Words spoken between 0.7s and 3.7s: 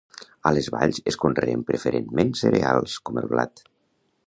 valls es conreen preferentment cereals, com el blat.